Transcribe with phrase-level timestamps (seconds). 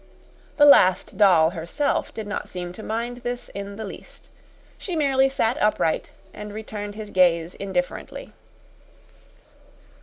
[0.57, 4.29] The Last Doll herself did not seem to mind this in the least.
[4.79, 8.33] She merely sat upright and returned his gaze indifferently.